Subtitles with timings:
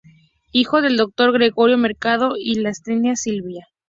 [0.51, 3.67] Hijo del doctor Gregorio Mercado y de Lastenia Silva.